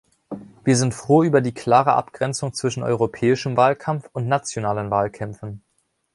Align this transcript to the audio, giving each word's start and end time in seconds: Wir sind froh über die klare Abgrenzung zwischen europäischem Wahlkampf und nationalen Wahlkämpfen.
Wir 0.63 0.77
sind 0.77 0.95
froh 0.95 1.21
über 1.21 1.41
die 1.41 1.53
klare 1.53 1.93
Abgrenzung 1.93 2.53
zwischen 2.55 2.81
europäischem 2.81 3.55
Wahlkampf 3.55 4.09
und 4.13 4.27
nationalen 4.27 4.89
Wahlkämpfen. 4.89 5.61